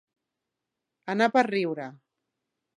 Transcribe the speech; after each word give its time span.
Anar 1.15 1.29
per 1.37 1.45
riure. 1.51 1.89